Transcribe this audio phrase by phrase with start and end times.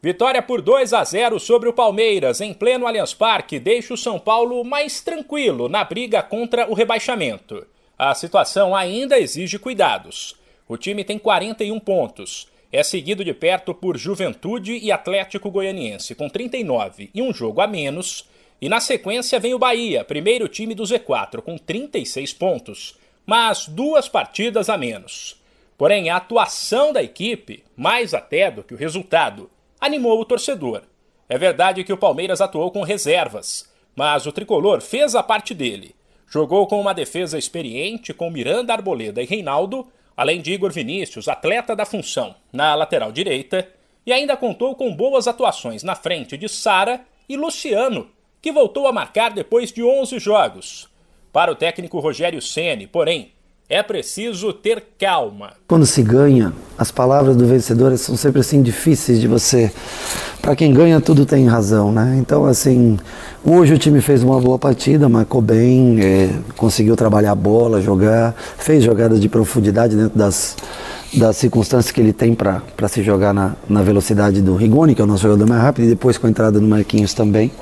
[0.00, 4.16] Vitória por 2 a 0 sobre o Palmeiras em pleno Allianz Parque deixa o São
[4.16, 7.66] Paulo mais tranquilo na briga contra o rebaixamento.
[7.98, 10.36] A situação ainda exige cuidados.
[10.68, 12.46] O time tem 41 pontos.
[12.70, 17.66] É seguido de perto por Juventude e Atlético Goianiense com 39 e um jogo a
[17.66, 18.24] menos.
[18.60, 22.96] E na sequência vem o Bahia, primeiro time do Z4 com 36 pontos,
[23.26, 25.42] mas duas partidas a menos.
[25.76, 29.50] Porém, a atuação da equipe, mais até do que o resultado,
[29.80, 30.82] animou o torcedor.
[31.28, 35.94] É verdade que o Palmeiras atuou com reservas, mas o tricolor fez a parte dele.
[36.26, 41.76] Jogou com uma defesa experiente com Miranda Arboleda e Reinaldo, além de Igor Vinícius, atleta
[41.76, 43.68] da função, na lateral direita,
[44.04, 48.10] e ainda contou com boas atuações na frente de Sara e Luciano,
[48.40, 50.88] que voltou a marcar depois de 11 jogos.
[51.32, 53.32] Para o técnico Rogério Ceni, porém,
[53.70, 55.52] é preciso ter calma.
[55.66, 59.70] Quando se ganha, as palavras do vencedor são sempre assim difíceis de você.
[60.40, 62.16] Para quem ganha, tudo tem razão, né?
[62.18, 62.98] Então, assim,
[63.44, 68.34] hoje o time fez uma boa partida, marcou bem, é, conseguiu trabalhar a bola, jogar,
[68.56, 70.56] fez jogadas de profundidade dentro das,
[71.12, 75.04] das circunstâncias que ele tem para se jogar na, na velocidade do Rigoni, que é
[75.04, 77.52] o nosso jogador mais rápido, e depois com a entrada do Marquinhos também.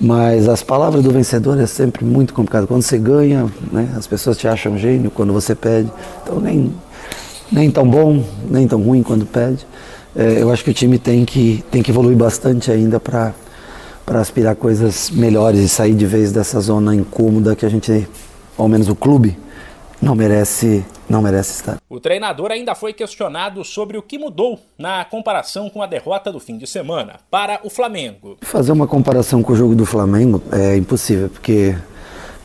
[0.00, 2.66] Mas as palavras do vencedor é sempre muito complicado.
[2.66, 5.90] Quando você ganha, né, as pessoas te acham gênio quando você pede.
[6.22, 6.72] Então nem,
[7.50, 9.66] nem tão bom, nem tão ruim quando pede.
[10.14, 13.34] É, eu acho que o time tem que, tem que evoluir bastante ainda para
[14.06, 18.08] aspirar coisas melhores e sair de vez dessa zona incômoda que a gente,
[18.56, 19.36] ao menos o clube,
[20.00, 21.78] não merece não merece estar.
[21.88, 26.38] O treinador ainda foi questionado sobre o que mudou na comparação com a derrota do
[26.38, 28.36] fim de semana para o Flamengo.
[28.42, 31.74] Fazer uma comparação com o jogo do Flamengo é impossível, porque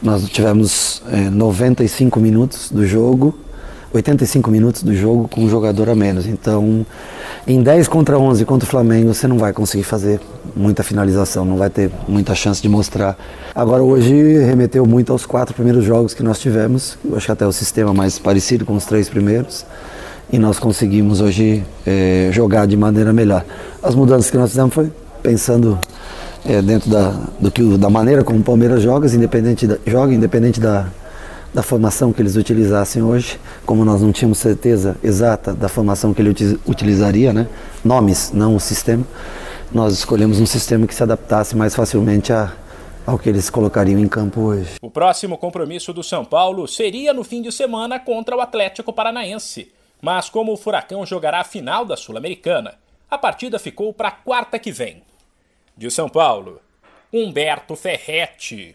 [0.01, 3.37] nós tivemos é, 95 minutos do jogo
[3.93, 6.25] 85 minutos do jogo com um jogador a menos.
[6.25, 6.85] Então,
[7.45, 10.19] em 10 contra 11 contra o Flamengo, você não vai conseguir fazer
[10.55, 13.17] muita finalização, não vai ter muita chance de mostrar.
[13.53, 16.97] Agora, hoje remeteu muito aos quatro primeiros jogos que nós tivemos.
[17.03, 19.65] Eu acho que até o sistema mais parecido com os três primeiros.
[20.31, 23.43] E nós conseguimos hoje é, jogar de maneira melhor.
[23.81, 24.89] As mudanças que nós fizemos foi
[25.21, 25.77] pensando
[26.45, 30.61] é, dentro da, do que, da maneira como o Palmeiras joga, independente da, joga, independente
[30.61, 30.87] da,
[31.53, 36.21] da formação que eles utilizassem hoje, como nós não tínhamos certeza exata da formação que
[36.21, 36.33] ele
[36.65, 37.47] utilizaria, né?
[37.83, 39.05] nomes, não o sistema,
[39.71, 42.53] nós escolhemos um sistema que se adaptasse mais facilmente a,
[43.05, 44.75] ao que eles colocariam em campo hoje.
[44.81, 49.71] O próximo compromisso do São Paulo seria no fim de semana contra o Atlético Paranaense,
[50.01, 52.75] mas como o Furacão jogará a final da Sul-Americana,
[53.09, 55.03] a partida ficou para quarta que vem.
[55.77, 56.59] De São Paulo,
[57.11, 58.71] Humberto Ferretti.